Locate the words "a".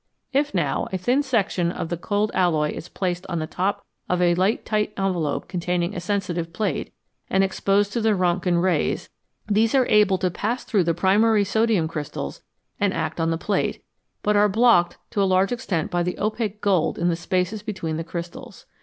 0.91-0.97, 4.19-4.33, 5.95-5.99, 15.21-15.31